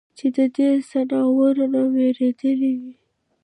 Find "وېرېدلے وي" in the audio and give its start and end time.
1.93-2.93